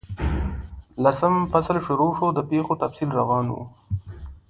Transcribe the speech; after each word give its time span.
لسم 1.03 1.33
فصل 1.51 1.75
شروع 1.87 2.11
شو، 2.17 2.27
د 2.33 2.39
پیښو 2.51 2.73
تفصیل 2.83 3.09
روان 3.19 3.45
وو. 3.49 3.63